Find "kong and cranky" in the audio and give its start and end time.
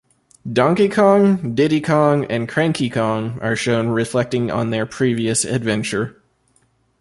1.79-2.89